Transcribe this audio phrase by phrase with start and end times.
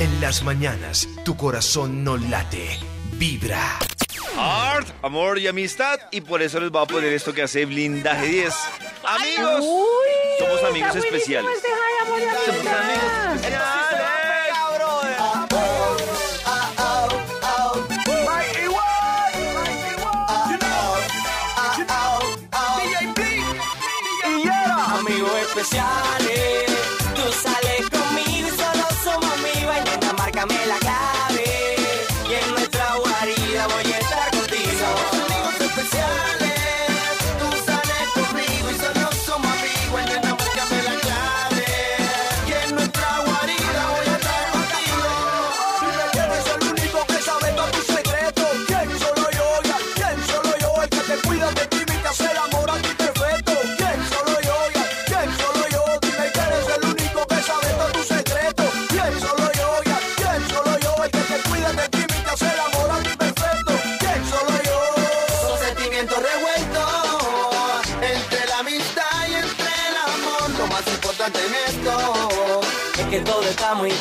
[0.00, 2.78] En las mañanas, tu corazón no late,
[3.12, 3.78] vibra.
[4.36, 6.00] Art, amor y amistad.
[6.10, 8.54] Y por eso les voy a poner esto que hace Blindaje 10.
[9.04, 11.50] Amigos, Uy, somos amigos especiales.
[11.54, 11.68] Este
[12.02, 12.38] amor y amistad.
[12.46, 13.83] Somos amigos especiales.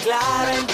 [0.03, 0.72] clara en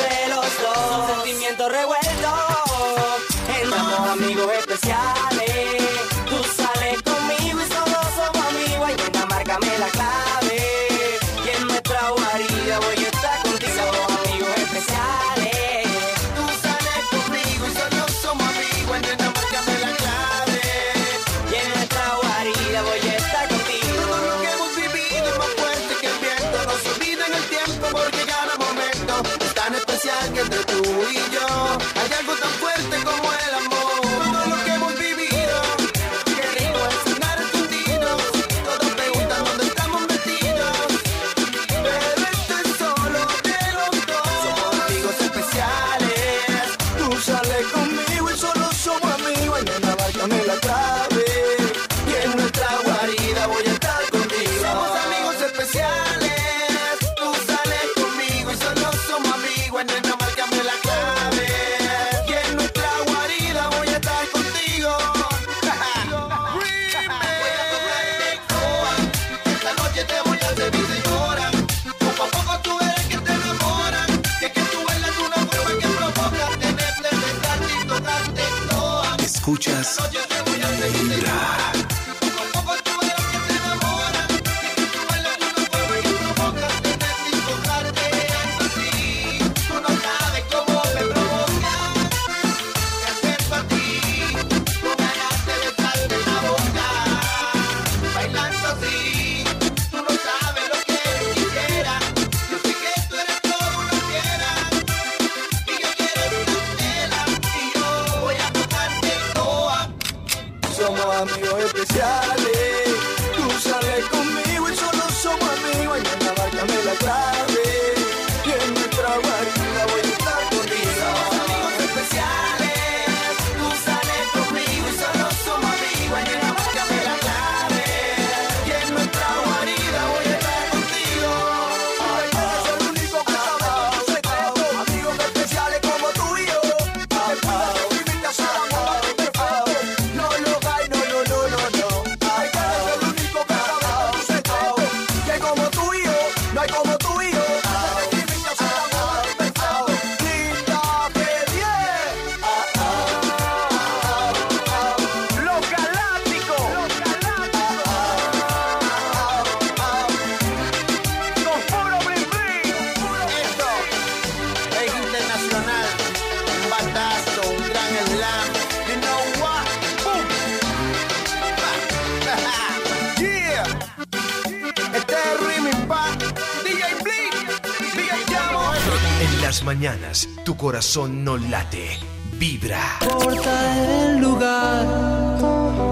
[179.76, 182.00] mañanas tu corazón no late,
[182.40, 182.98] vibra.
[183.02, 184.88] Porta el lugar,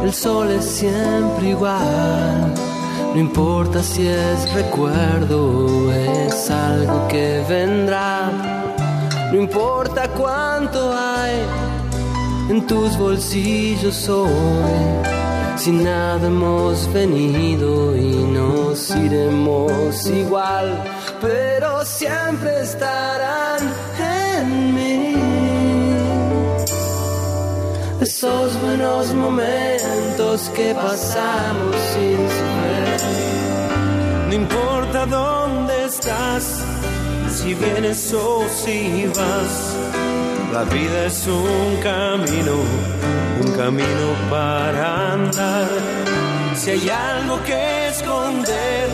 [0.04, 2.56] el sol es siempre igual.
[3.14, 5.38] No importa si es recuerdo,
[5.68, 8.32] o es algo que vendrá.
[9.32, 11.36] No importa cuánto hay
[12.50, 14.80] en tus bolsillos hoy.
[15.56, 20.68] Si nada hemos venido y nos iremos igual,
[21.22, 23.47] pero siempre estará
[28.18, 33.00] Esos buenos momentos que pasamos sin saber.
[34.28, 36.64] No importa dónde estás,
[37.30, 39.76] si vienes o si vas.
[40.52, 42.56] La vida es un camino,
[43.46, 45.70] un camino para andar.
[46.56, 48.90] Si hay algo que esconder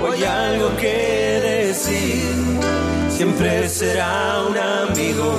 [0.00, 2.22] o hay algo que decir,
[3.10, 5.34] siempre será un amigo,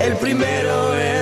[0.00, 1.21] el primero es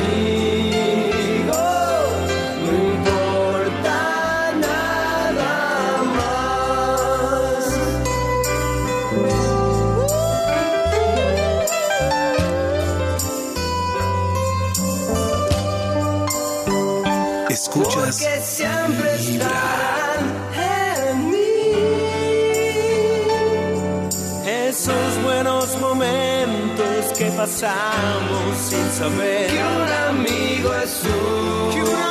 [18.11, 20.19] Porque siempre estarán
[20.53, 21.37] en mí.
[24.45, 29.47] Esos buenos momentos que pasamos sin saber.
[29.47, 32.10] Que un amigo es un,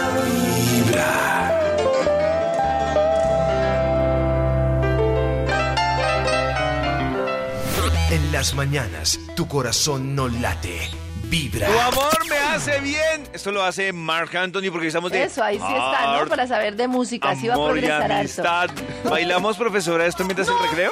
[8.41, 10.89] las mañanas, tu corazón no late,
[11.25, 11.67] vibra.
[11.67, 13.29] Tu amor me hace bien.
[13.33, 16.27] Esto lo hace Mark Anthony porque estamos de Eso, ahí sí está, ¿no?
[16.27, 18.13] Para saber de música, así va a progresar harto.
[18.15, 18.69] amistad.
[19.03, 20.89] ¿Bailamos, profesora, esto mientras el recreo?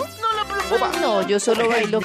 [1.01, 1.99] No, yo solo bailo.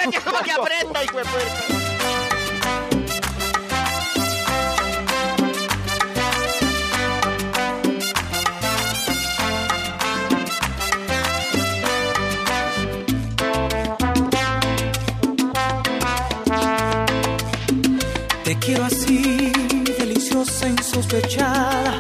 [18.61, 19.53] Quiero así,
[19.99, 21.99] deliciosa, insospechada,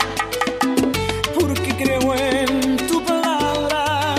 [1.39, 4.15] porque creo en tu palabra,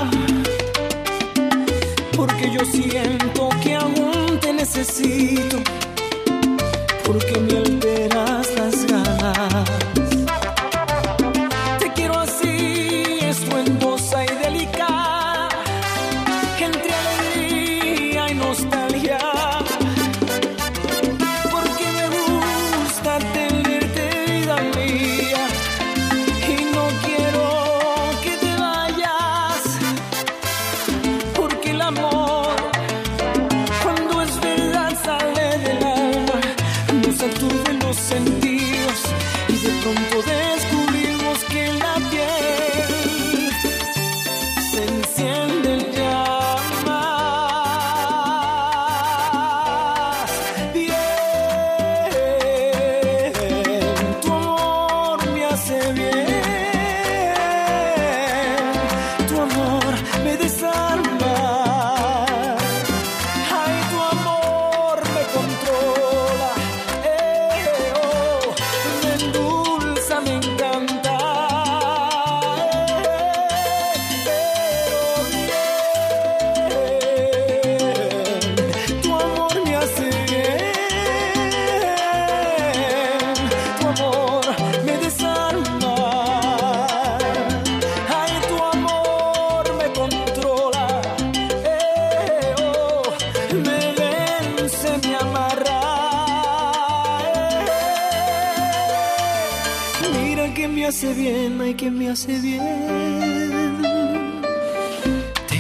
[2.16, 5.58] porque yo siento que aún te necesito,
[7.04, 8.35] porque me alteras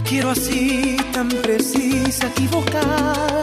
[0.05, 3.41] quiero así, tan precisa, equivocada,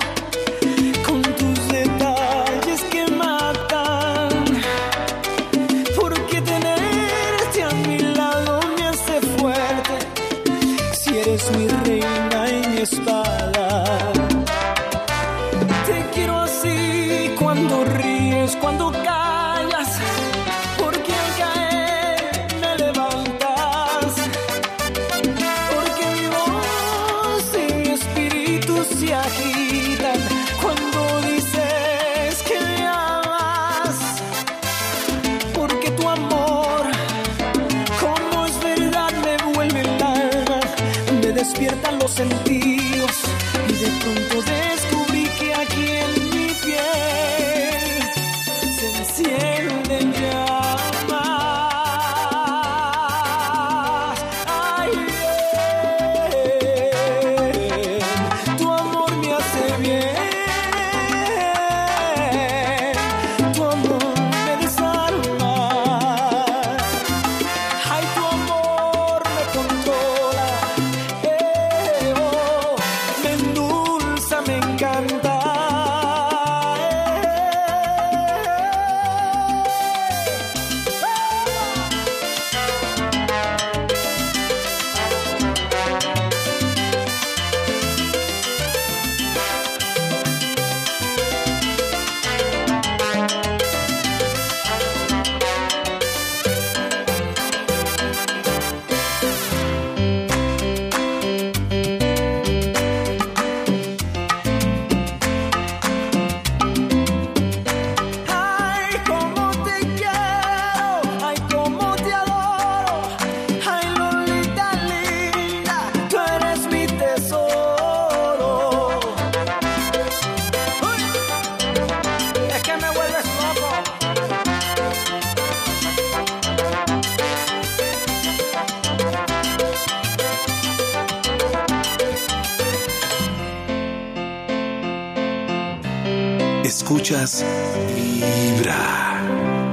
[137.22, 139.22] Vibra.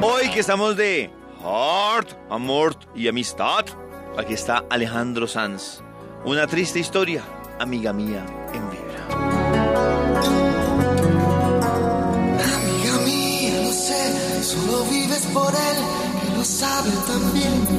[0.03, 1.09] Hoy que estamos de
[1.41, 3.65] Heart, Amor y Amistad,
[4.19, 5.81] aquí está Alejandro Sanz.
[6.25, 7.23] Una triste historia,
[7.59, 9.03] amiga mía, en Vibra.
[12.53, 15.77] Amiga mía, lo sé, solo vives por él,
[16.21, 17.78] que lo sabe también.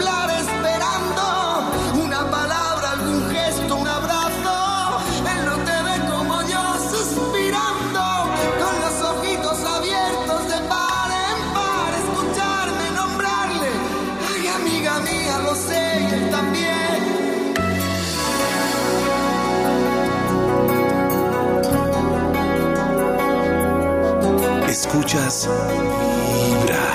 [24.93, 26.85] Escuchas Vibra.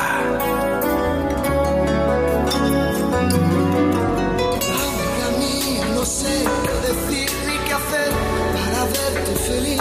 [4.69, 8.11] Amiga mía, no sé qué decir ni qué hacer
[8.55, 9.81] para verte feliz.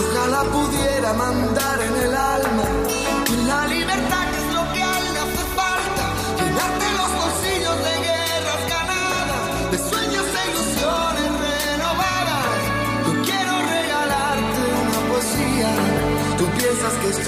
[0.00, 1.57] Ojalá pudiera mandar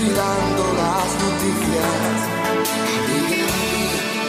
[0.09, 1.11] dando las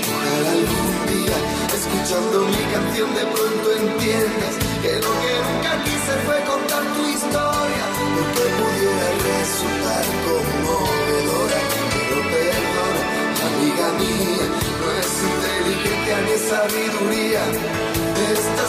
[0.03, 1.37] Ojalá algún día,
[1.73, 7.83] escuchando mi canción, de pronto entiendas que lo que nunca quise fue contar tu historia,
[8.15, 11.59] porque pudiera resultar conmovedora.
[11.95, 13.03] Pero perdona,
[13.47, 14.45] amiga mía,
[14.79, 17.43] no es inteligencia ni sabiduría.
[18.31, 18.63] Esta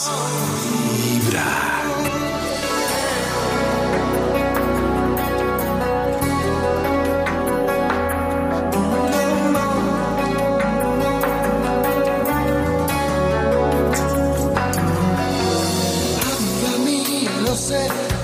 [0.00, 0.30] Escuchas
[0.96, 1.70] Vibra.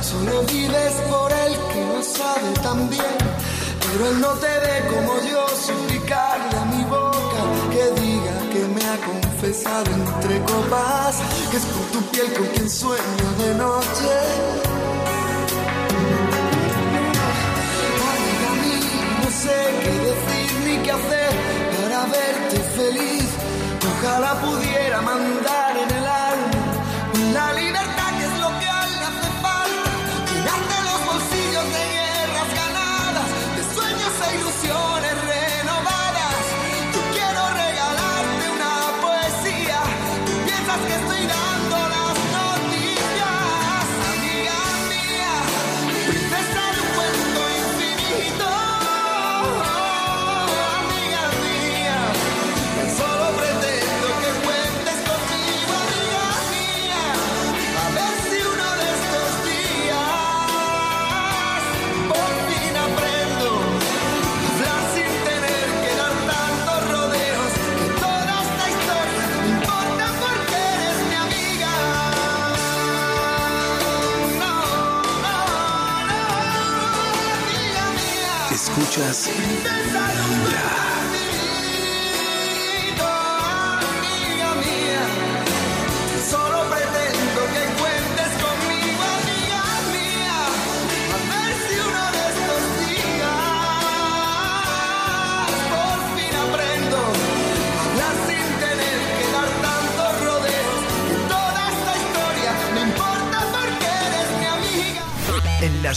[0.00, 3.18] Solo vives por él que lo sabe también.
[3.80, 4.55] Pero él no te
[9.48, 14.12] entre copas, que es por tu piel con quien sueño de noche.
[18.10, 21.30] Amiga mía, no sé qué decir ni qué hacer
[21.78, 23.28] para verte feliz.
[23.88, 25.45] Ojalá pudiera mandar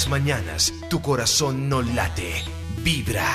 [0.09, 2.43] mañanas tu corazón no late,
[2.79, 3.27] vibra.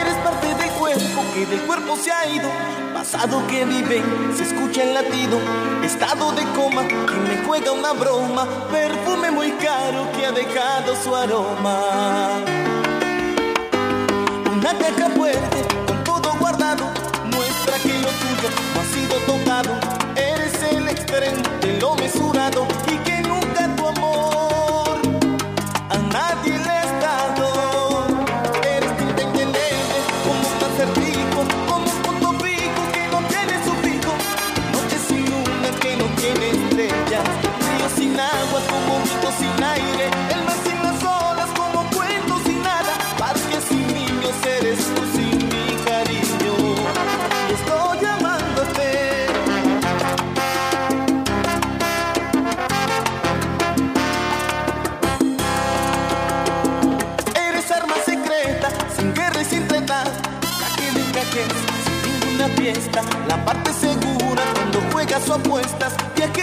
[0.00, 2.50] Eres parte del cuerpo que del cuerpo se ha ido,
[2.92, 4.02] pasado que vive,
[4.36, 5.40] se escucha el latido,
[5.82, 11.16] estado de coma que me juega una broma, perfume muy caro que ha dejado su
[11.16, 12.44] aroma.
[14.52, 16.84] Una caja fuerte con todo guardado,
[17.34, 19.70] muestra que lo tuyo no ha sido tocado,
[20.16, 22.57] eres el extremo de lo mesurado.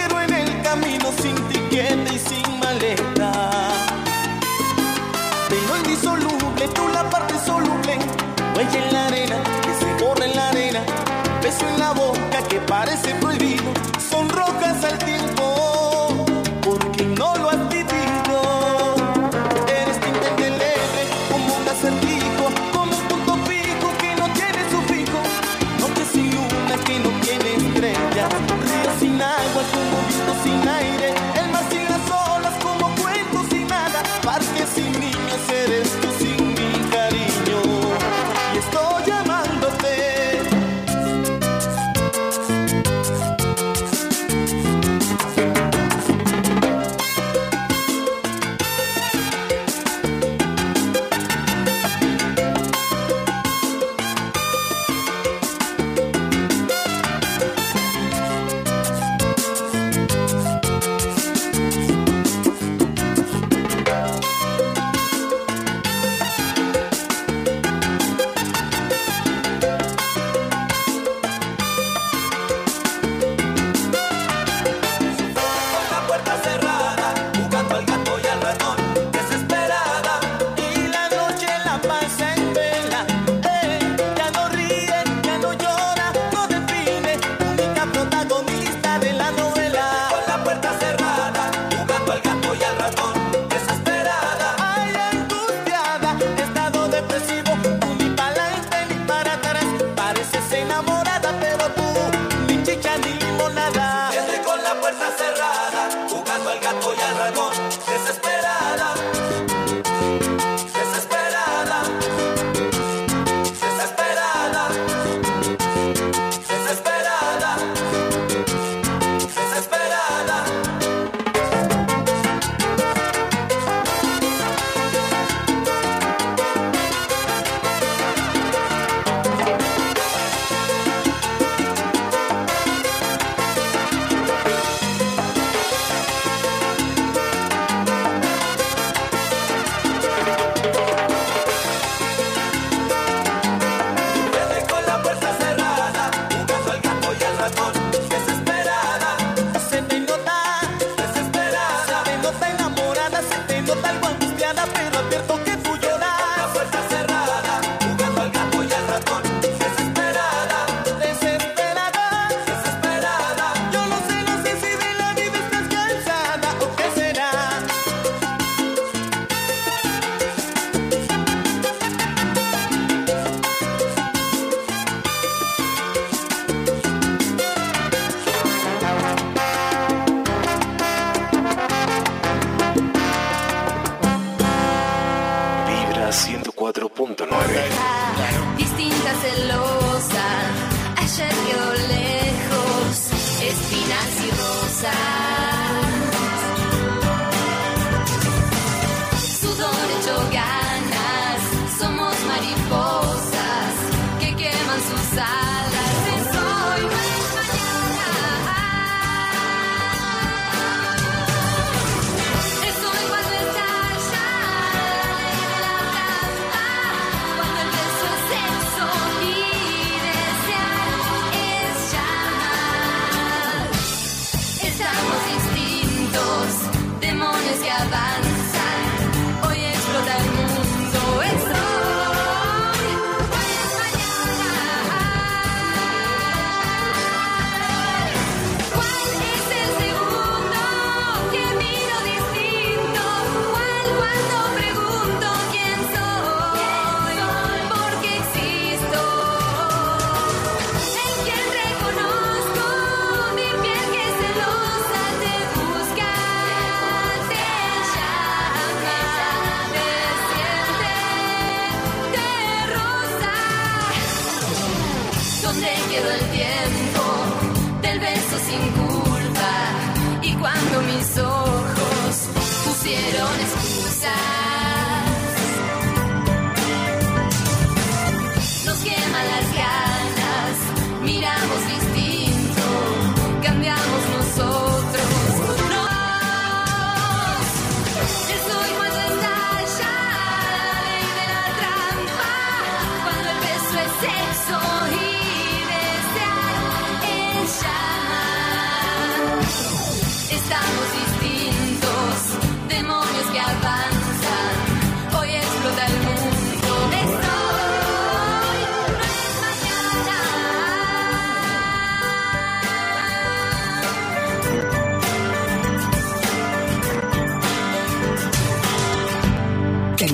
[0.08, 3.50] perro en el camino sin tiquete y sin maleta.
[5.48, 7.98] De lo indisoluble, tú la parte soluble,
[8.56, 10.80] huella en la arena, que se borra en la arena,
[11.42, 13.55] beso en la boca que parece prohibido.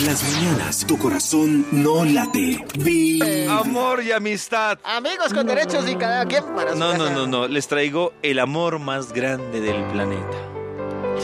[0.02, 2.64] En las mañanas tu corazón no late.
[2.76, 3.58] Vibra.
[3.58, 4.76] Amor y amistad.
[4.82, 7.14] Amigos con derechos y cada quien para su No, no, casa.
[7.14, 7.46] no, no.
[7.46, 10.36] Les traigo el amor más grande del planeta.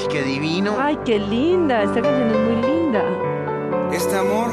[0.09, 0.77] Qué divino.
[0.79, 1.83] Ay, qué linda.
[1.83, 3.03] Esta canción es muy linda.
[3.93, 4.53] Este amor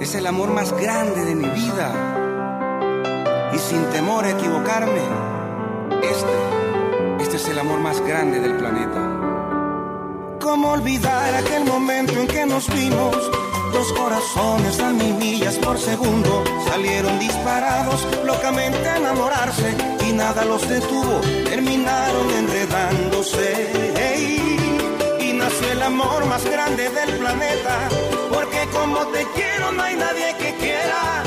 [0.00, 3.50] es el amor más grande de mi vida.
[3.52, 5.02] Y sin temor a equivocarme,
[6.02, 9.16] este, este es el amor más grande del planeta.
[10.40, 13.30] ¿Cómo olvidar aquel momento en que nos vimos?
[13.72, 19.74] Dos corazones a mil millas por segundo salieron disparados, locamente a enamorarse
[20.06, 23.70] y nada los detuvo, terminaron enredándose.
[25.20, 27.88] Y nació el amor más grande del planeta,
[28.32, 31.22] porque como te quiero no hay nadie que quiera,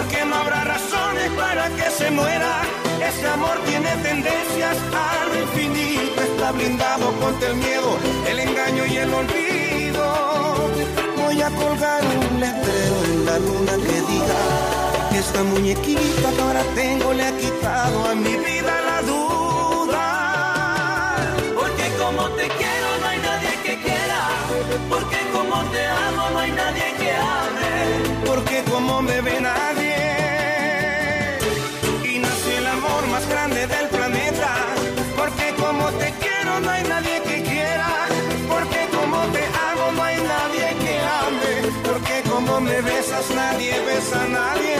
[0.00, 2.62] Porque no habrá razones para que se muera.
[3.06, 6.22] Ese amor tiene tendencias a lo infinito.
[6.22, 10.72] Está blindado contra el miedo, el engaño y el olvido.
[11.18, 14.40] Voy a colgar un letrero en la luna que diga
[15.10, 20.06] que esta muñequita que ahora tengo le ha quitado a mi vida la duda.
[21.54, 22.79] Porque como te quiero
[24.88, 27.72] Porque como te amo no hay nadie que ame.
[28.26, 29.96] Porque como me ve nadie.
[32.04, 34.50] Y nació el amor más grande del planeta.
[35.16, 37.88] Porque como te quiero no hay nadie que quiera.
[38.48, 40.94] Porque como te amo no hay nadie que
[41.24, 41.52] ame.
[41.86, 44.78] Porque como me besas nadie besa a nadie.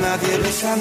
[0.00, 0.76] Nadie besa a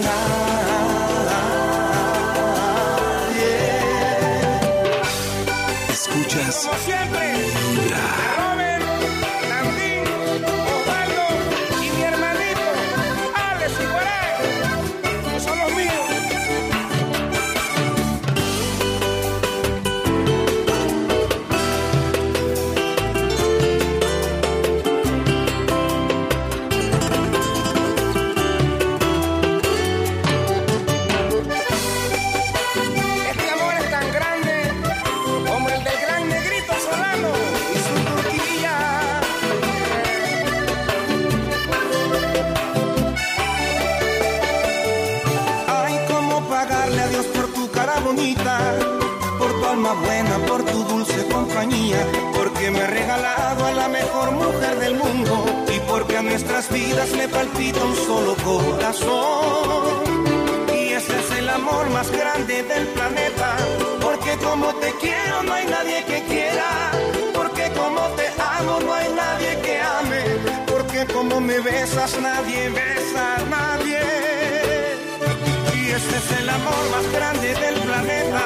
[6.18, 6.66] Escuchas.
[6.66, 8.37] Como siempre,
[52.68, 57.12] porque me ha regalado a la mejor mujer del mundo y porque a nuestras vidas
[57.12, 60.04] le palpita un solo corazón.
[60.74, 63.56] Y ese es el amor más grande del planeta.
[64.02, 66.92] Porque como te quiero no hay nadie que quiera.
[67.34, 68.28] Porque como te
[68.60, 70.24] amo no hay nadie que ame.
[70.68, 74.00] Porque como me besas nadie besa a nadie.
[75.74, 78.44] Y este es el amor más grande del planeta,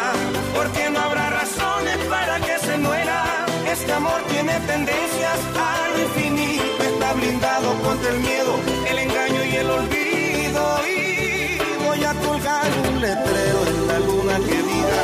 [0.54, 3.41] porque no habrá razones para que se muera.
[3.72, 9.70] Este amor tiene tendencias al infinito, está blindado contra el miedo, el engaño y el
[9.70, 10.80] olvido.
[10.86, 15.04] Y voy a colgar un letrero en la luna que diga,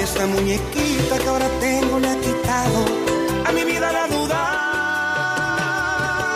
[0.00, 2.84] esta muñequita que ahora tengo le ha quitado
[3.44, 4.40] a mi vida la duda.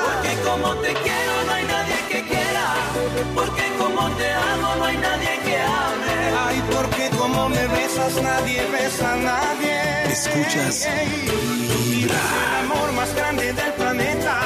[0.07, 2.67] Porque como te quiero no hay nadie que quiera.
[3.33, 6.17] Porque como te amo no hay nadie que ame.
[6.47, 9.74] Ay, porque como me besas nadie besa a nadie.
[10.15, 12.11] Escuchas es el
[12.61, 14.43] amor más grande del planeta.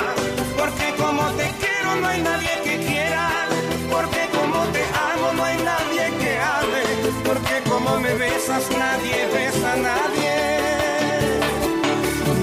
[0.57, 3.29] Porque como te quiero no hay nadie que quiera.
[3.91, 6.85] Porque como te amo no hay nadie que ame.
[7.23, 10.37] Porque como me besas nadie besa a nadie.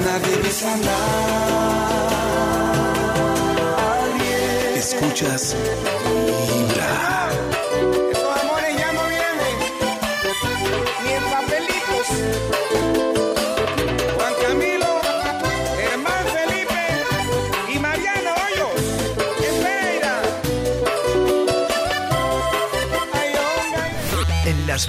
[0.06, 0.78] Nadie besa a
[4.14, 4.78] nadie.
[4.78, 5.56] Escuchas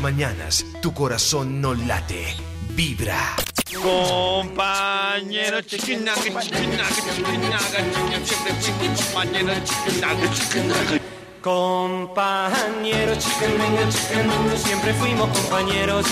[0.06, 2.36] mañanas, tu corazón no late.
[2.76, 3.34] Vibra.
[3.82, 11.00] Compañero chiquinaga, chiquinaga, chiquinaga, chiquinaga, siempre fuimos compañeros chiquinaga, chiquinaga.
[13.18, 16.06] Chiquendengue, chiquendengue, siempre fuimos compañeros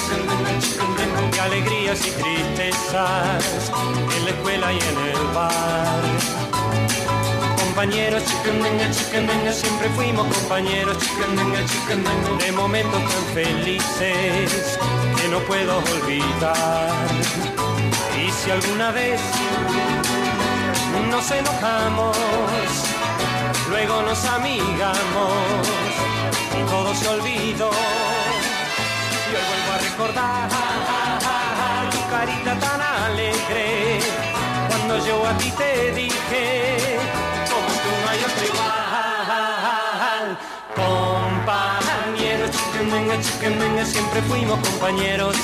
[1.30, 3.70] de alegrías y tristezas,
[4.16, 6.02] en la escuela y en el bar.
[7.64, 14.78] Compañeros, chiquendengue, chiquendengue, siempre fuimos compañeros chiquendengue, chiquendengue, de momentos tan felices
[15.16, 16.90] que no puedo olvidar.
[18.20, 19.20] Y si alguna vez
[21.10, 22.16] nos enojamos,
[23.70, 25.32] luego nos amigamos
[26.58, 27.70] y todo se olvidó.
[29.26, 30.48] Y hoy vuelvo a recordar
[31.90, 34.00] tu carita tan alegre
[34.68, 36.98] cuando yo a ti te dije,
[38.14, 38.78] como tú no hay otro igual.
[40.76, 45.36] Compañeros, chiquendengue, chiquendengue, siempre fuimos compañeros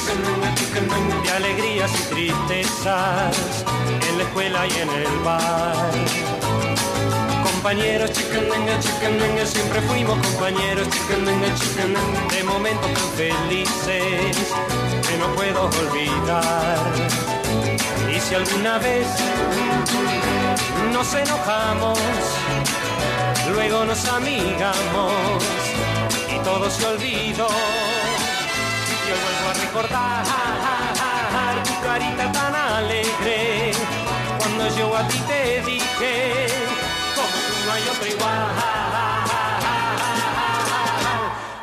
[1.22, 3.64] de alegrías y tristezas
[4.08, 5.90] en la escuela y en el bar.
[7.44, 14.36] Compañeros, chiquendengue, chiquendengue, siempre fuimos compañeros chiquendengue, chiquendengue, de momentos tan felices
[15.08, 16.92] que no puedo olvidar.
[18.14, 19.06] Y si alguna vez
[20.92, 21.98] nos enojamos,
[23.52, 25.12] luego nos amigamos
[26.28, 27.48] y todo se olvidó.
[29.08, 30.24] Yo vuelvo a recordar
[31.64, 33.72] tu carita tan alegre
[34.38, 36.46] cuando yo a ti te dije,
[37.14, 38.40] como tú no hay otro igual.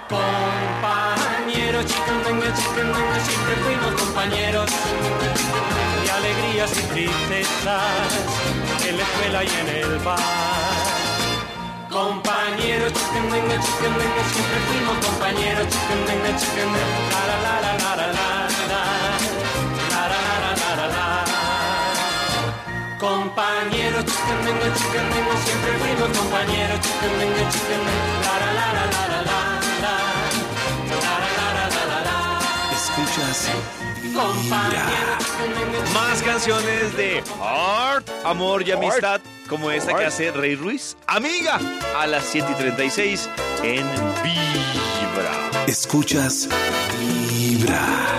[0.10, 4.69] Compañeros, chicandengue, chicandengue, siempre fuimos compañeros
[6.03, 10.17] de alegrías y tristezas en la escuela y en el bar.
[11.89, 16.80] Compañeros, chicandengue, chicandengue, siempre fuimos compañeros, chicandengue, chicandengue,
[17.12, 18.15] la la la la la la la
[18.67, 18.82] la
[19.97, 21.08] la la la la
[23.00, 24.06] Compañeros,
[25.45, 26.80] siempre fuimos compañeros,
[28.23, 29.46] la la la la la la la la
[33.17, 33.49] Escuchas
[35.93, 40.95] Más canciones de Heart, Amor y Amistad, como esta que hace Rey Ruiz.
[41.08, 41.60] Amiga,
[41.97, 43.30] a las 7 y 36
[43.63, 43.88] en
[44.23, 45.65] Vibra.
[45.65, 46.47] Escuchas
[46.99, 48.16] Vibra.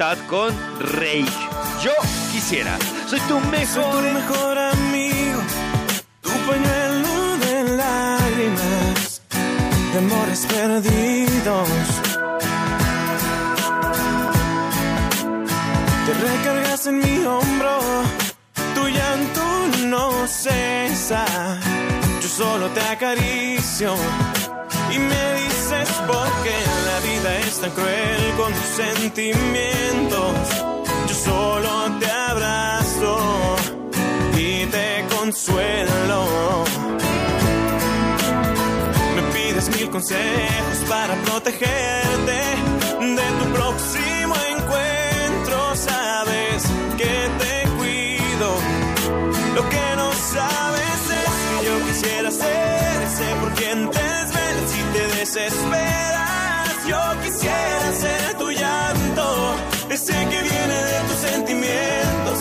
[0.00, 1.26] Con Rey.
[1.82, 1.92] Yo
[2.32, 2.78] quisiera.
[3.06, 3.92] Soy tu Soy mejor.
[3.92, 5.40] tu mejor amigo,
[6.22, 9.20] tu pañuelo de lágrimas,
[9.92, 11.68] de amores perdidos.
[16.06, 17.78] Te recargas en mi hombro,
[18.74, 19.42] tu llanto
[19.84, 21.26] no cesa.
[22.22, 23.94] Yo solo te acaricio
[24.94, 25.29] y me
[25.90, 30.34] dices por qué la vida es tan cruel con tus sentimientos.
[31.08, 33.56] Yo solo te abrazo
[34.36, 36.64] y te consuelo.
[39.16, 42.40] Me pides mil consejos para protegerte
[43.00, 45.74] de tu próximo encuentro.
[45.74, 46.62] Sabes
[46.96, 48.48] que te cuido.
[49.54, 54.19] Lo que no sabes es que yo quisiera ser ese por quien te
[55.32, 56.86] desesperas.
[56.88, 59.56] Yo quisiera ser tu llanto,
[59.88, 62.38] ese que viene de tus sentimientos.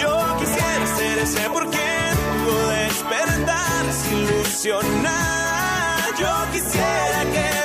[0.00, 2.14] Yo quisiera ser ese por quien
[2.44, 6.06] pudo despertar ilusionada.
[6.18, 7.61] Yo quisiera que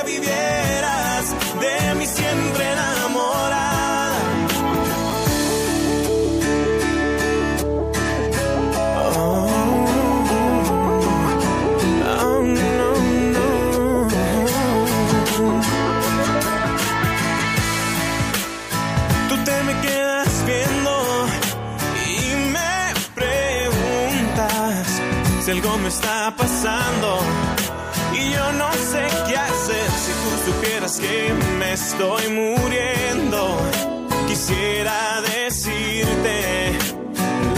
[30.96, 33.58] que me estoy muriendo.
[34.26, 36.78] Quisiera decirte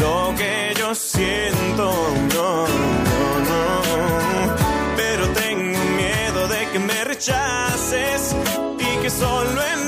[0.01, 1.93] lo que yo siento,
[2.35, 4.57] no, no, no.
[4.97, 8.35] Pero tengo miedo de que me rechaces
[8.79, 9.80] y que solo en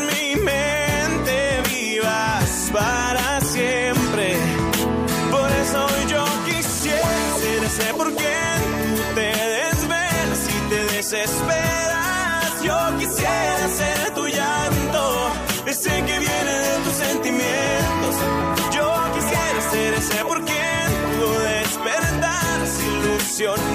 [23.43, 23.72] canción.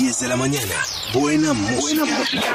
[0.00, 0.74] 10 de la mañana.
[1.12, 2.04] Buena música.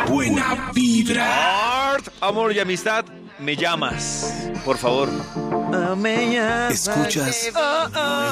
[0.10, 1.91] Buena vibra.
[1.93, 3.06] Art, amor y amistad,
[3.38, 4.50] me llamas.
[4.66, 5.10] Por favor.
[6.72, 7.52] Escuchas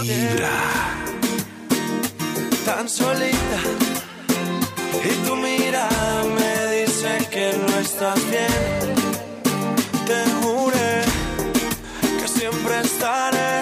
[0.02, 0.50] Vibra.
[2.66, 3.60] tan solita
[5.06, 8.96] y tu mirada me dice que no estás bien.
[10.08, 11.02] Te juré
[12.20, 13.62] que siempre estaré,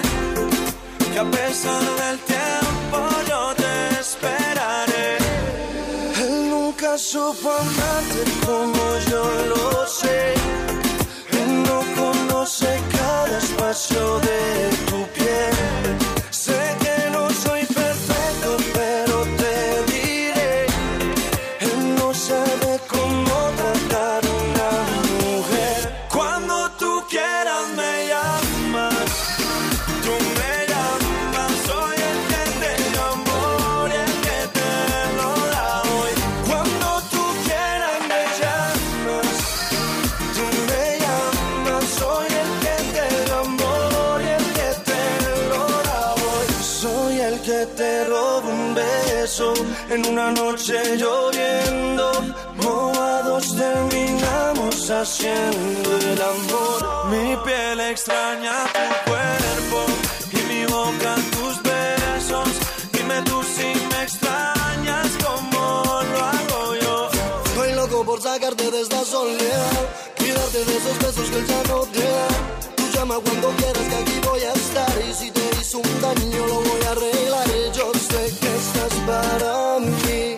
[1.12, 2.98] que a pesar del tiempo
[3.28, 3.31] yo
[7.12, 10.32] supo amarte como yo lo sé.
[11.40, 14.71] Él no conoce cada espacio de
[49.94, 52.12] en una noche lloviendo.
[52.62, 56.78] Movados terminamos haciendo el amor.
[57.10, 59.80] Mi piel extraña tu cuerpo
[60.32, 62.48] y mi boca tus besos.
[62.92, 67.10] Dime tú si me extrañas como lo hago yo.
[67.44, 69.72] Estoy loco por sacarte de esta soledad,
[70.16, 72.28] cuidarte de esos besos que el ya no te da.
[72.76, 76.46] Tú llama cuando quieras que aquí voy a estar y si te hizo un daño
[76.46, 77.41] lo voy a arreglar.
[78.02, 80.36] Sé que estás para mí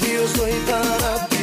[0.00, 1.33] yo soy para ti.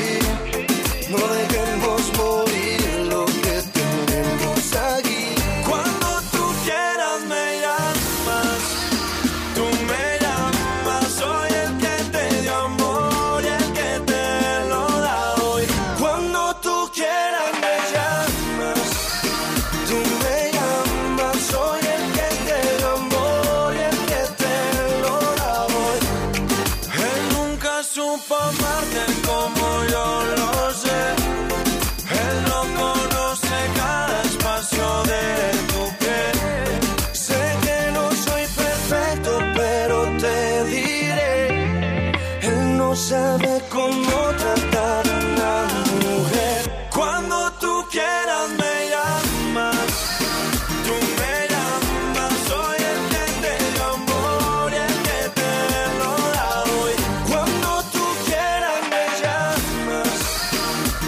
[42.91, 45.53] No sabe cómo tratar a una
[46.03, 46.59] mujer.
[46.93, 49.91] Cuando tú quieras me llamas,
[50.85, 55.53] tú me llamas, soy el que te dio amor y el que te
[55.99, 56.95] lo da hoy.
[57.29, 60.17] Cuando tú quieras me llamas,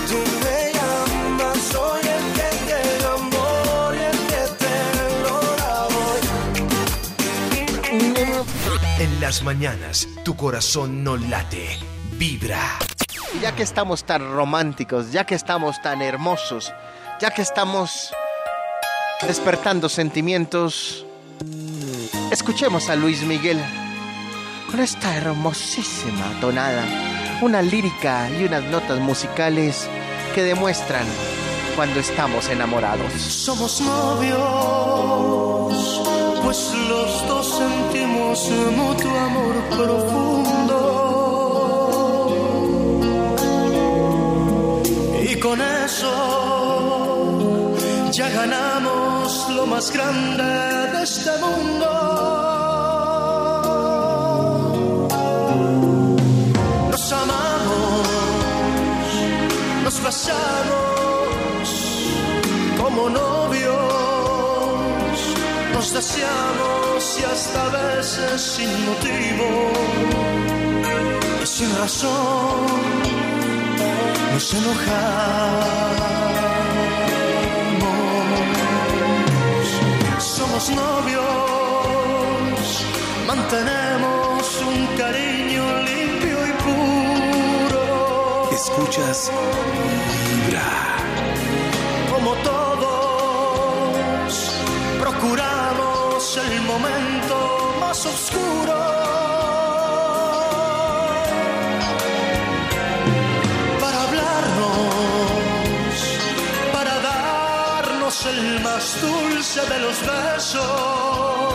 [0.10, 4.76] tú me llamas, soy el que te dio amor y el que te
[5.26, 6.22] lo da hoy.
[9.04, 11.78] En las mañanas, tu corazón no late,
[12.18, 12.80] vibra.
[13.36, 16.72] Y ya que estamos tan románticos, ya que estamos tan hermosos,
[17.20, 18.14] ya que estamos
[19.28, 21.06] despertando sentimientos,
[22.32, 23.60] escuchemos a Luis Miguel
[24.72, 26.86] con esta hermosísima tonada,
[27.42, 29.90] una lírica y unas notas musicales
[30.34, 31.06] que demuestran
[31.76, 33.12] cuando estamos enamorados.
[33.14, 34.42] Somos novios,
[36.44, 40.78] pues los dos sentimos mutuo amor profundo.
[45.30, 46.14] Y con eso
[48.12, 51.90] ya ganamos lo más grande de este mundo.
[56.92, 58.08] Nos amamos,
[59.84, 60.84] nos besamos
[62.82, 63.43] como novios,
[65.84, 69.48] nos deseamos y hasta a veces sin motivo
[71.44, 72.66] y sin razón
[74.32, 75.74] nos enojamos.
[80.20, 81.26] Somos novios,
[83.28, 87.84] mantenemos un cariño limpio y puro.
[88.54, 89.32] Escuchas
[90.48, 90.72] Vibra.
[92.10, 92.32] como
[109.70, 111.54] de los besos,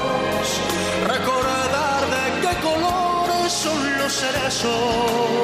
[1.07, 5.39] recordar de qué colores son los cerezos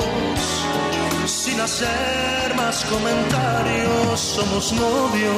[1.26, 5.34] sin hacer más comentarios, somos novios.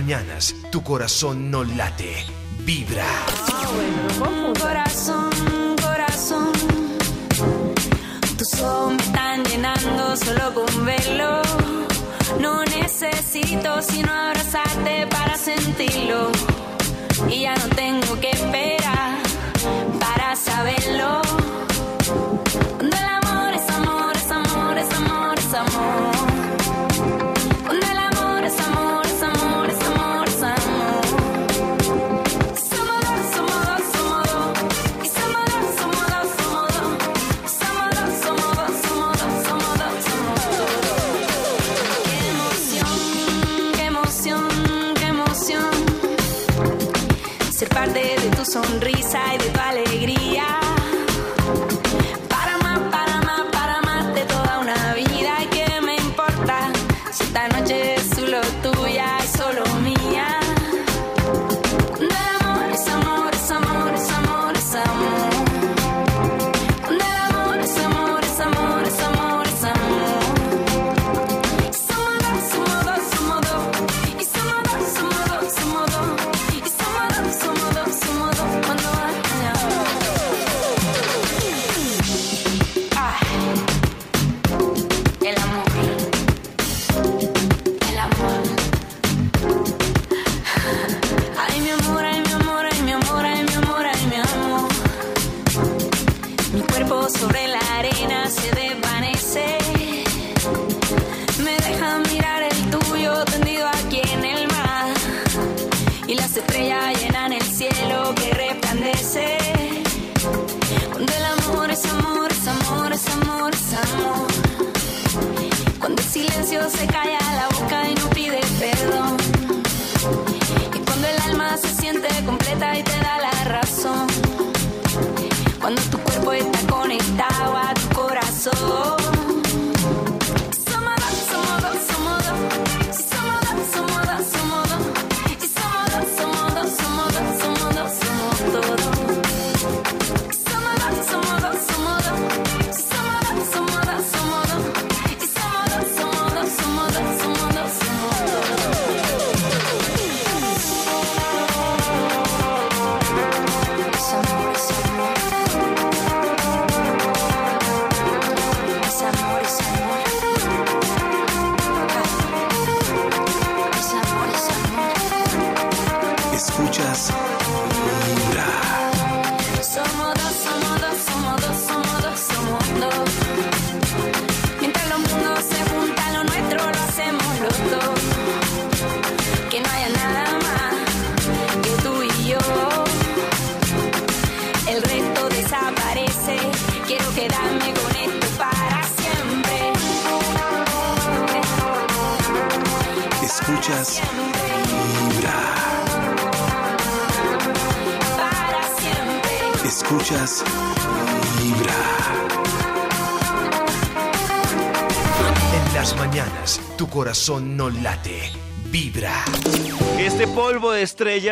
[0.00, 2.26] Mañanas, tu corazón no late,
[2.66, 3.06] vibra.
[4.60, 5.30] Corazón,
[5.80, 6.52] corazón,
[8.36, 11.40] tus ojos me están llenando solo con verlo.
[12.38, 16.30] No necesito sino abrazarte para sentirlo.
[17.30, 19.16] Y ya no tengo que esperar
[19.98, 21.25] para saberlo.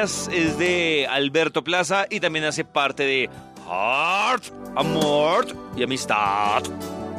[0.05, 3.31] Es de Alberto Plaza y también hace parte de
[3.67, 4.45] Heart,
[4.77, 6.63] Amor y Amistad.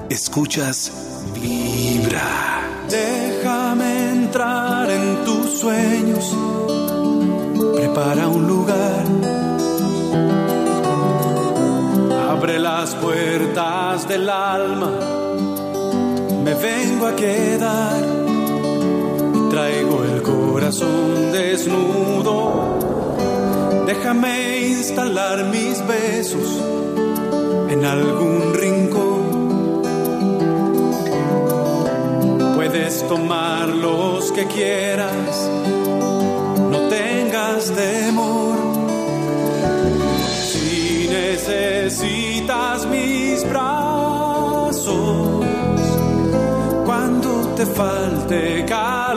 [0.08, 2.62] Escuchas Vibra.
[2.88, 6.32] Déjame entrar en tus sueños.
[7.76, 9.06] Prepara un lugar.
[12.30, 14.92] Abre las puertas del alma.
[16.44, 18.04] Me vengo a quedar.
[19.34, 20.05] Y traigo
[20.66, 22.36] corazón desnudo.
[23.86, 26.60] Déjame instalar mis besos
[27.70, 29.84] en algún rincón.
[32.56, 35.50] Puedes tomar los que quieras,
[36.72, 38.56] no tengas temor.
[40.52, 44.88] Si necesitas mis brazos,
[46.86, 49.15] cuando te falte calor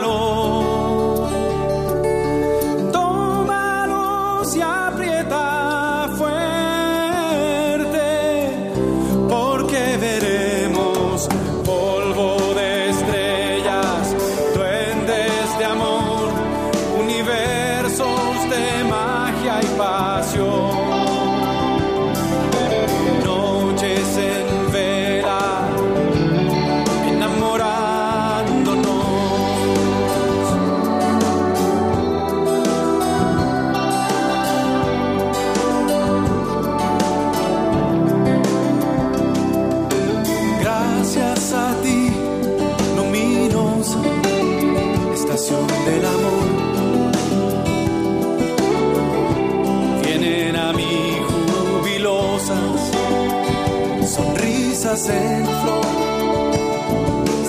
[55.07, 55.85] en flor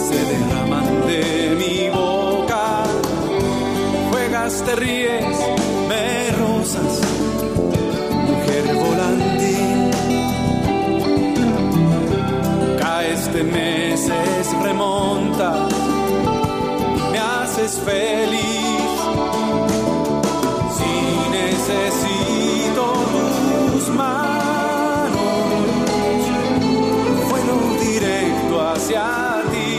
[0.09, 2.85] se derraman de mi boca.
[4.11, 5.37] Juegas, te ríes,
[5.89, 7.01] me rozas,
[8.29, 9.91] mujer volantín.
[12.79, 15.69] Caes de meses, remonta,
[17.11, 19.01] me haces feliz.
[20.77, 22.30] sin necesitas
[28.91, 29.79] hacia ti.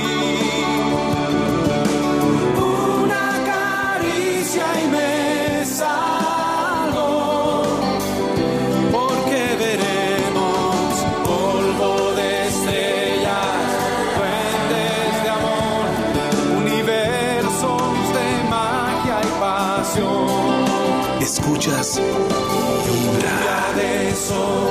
[3.03, 7.63] Una caricia y me salgo,
[8.91, 13.67] porque veremos polvo de estrellas,
[14.15, 15.85] fuentes de amor,
[16.57, 21.21] universos de magia y pasión.
[21.21, 21.99] Escuchas,
[22.85, 24.70] vibra de sol.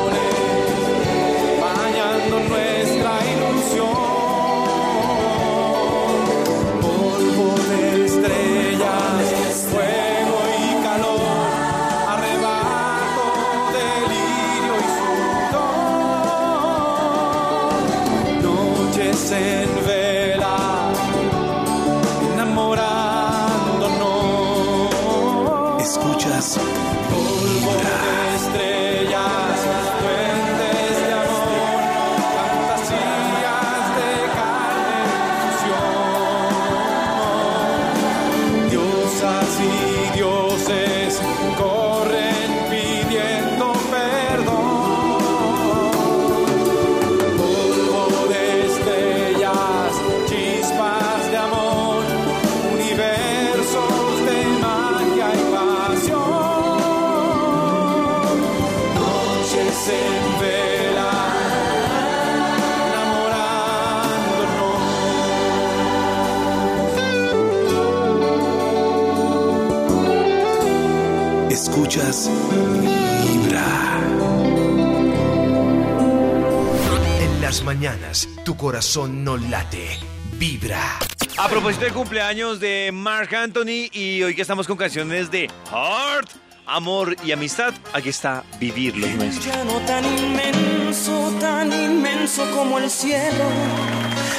[78.80, 79.98] corazón no late,
[80.38, 80.98] vibra.
[81.36, 86.30] A propósito de cumpleaños de Mark Anthony y hoy que estamos con canciones de Heart,
[86.64, 92.88] Amor y Amistad, aquí está Vivir los Un llano tan inmenso, tan inmenso como el
[92.88, 93.44] cielo.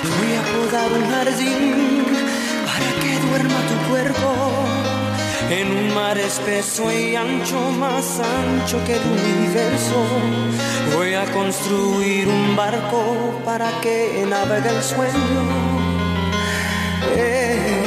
[0.01, 2.03] Voy a podar un jardín
[2.65, 4.70] para que duerma tu cuerpo
[5.52, 10.06] en un mar espeso y ancho, más ancho que el universo.
[10.95, 15.41] Voy a construir un barco para que navegue el sueño.
[17.18, 17.84] Eh.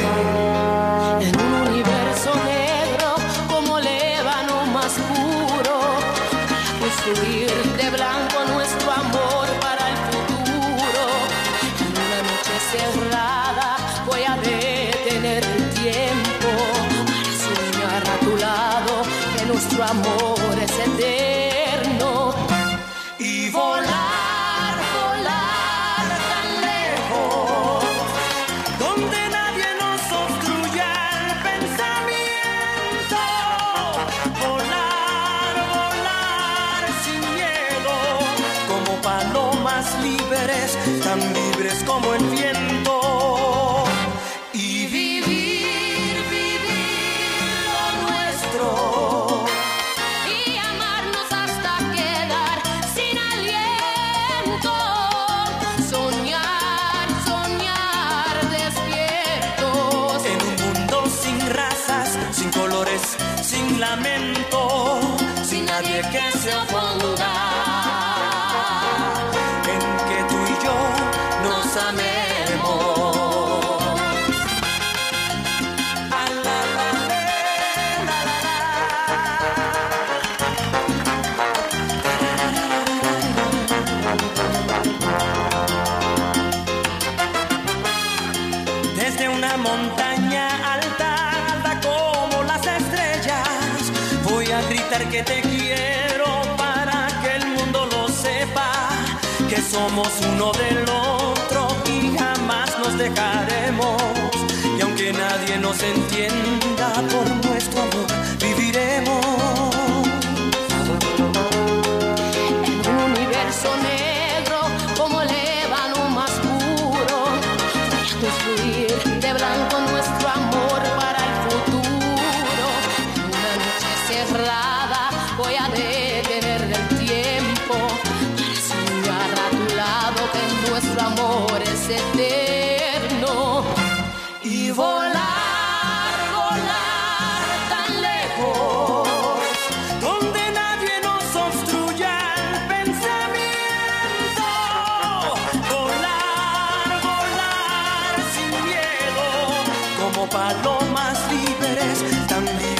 [1.21, 3.15] En un universo negro
[3.49, 5.79] como el ébano más puro,
[6.79, 7.44] construir
[105.75, 107.34] nos entienda por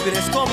[0.05, 0.44] libres con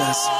[0.00, 0.39] just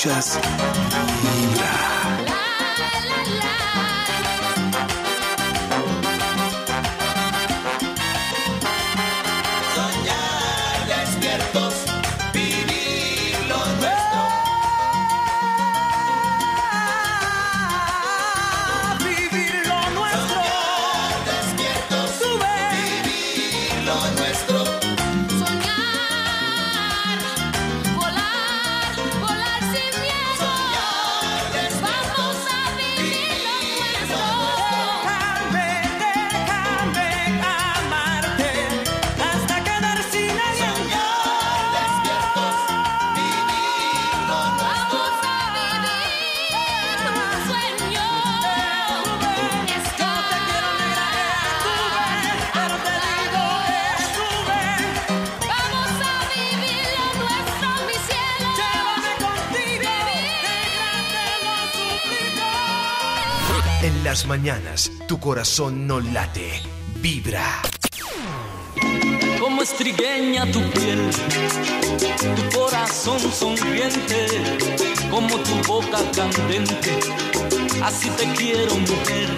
[0.00, 0.69] just
[64.30, 66.62] mañanas tu corazón no late,
[67.02, 67.60] vibra.
[69.40, 71.10] Como estrigueña tu piel,
[72.36, 74.28] tu corazón sonriente,
[75.10, 76.92] como tu boca candente,
[77.82, 79.28] así te quiero mujer.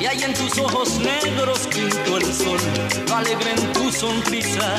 [0.00, 2.58] Y hay en tus ojos negros pinto el sol,
[3.08, 4.74] lo alegre en tu sonrisa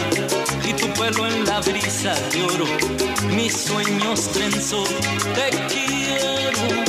[0.68, 2.66] y tu pelo en la brisa de oro,
[3.36, 4.84] mis sueños trenzó,
[5.36, 6.87] te quiero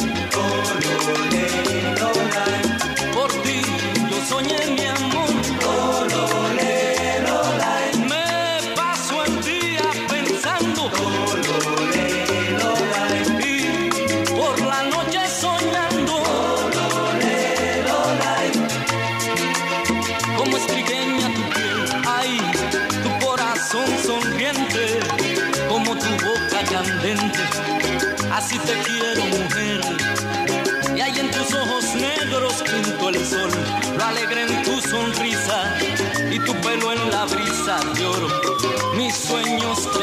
[39.19, 39.98] свой нес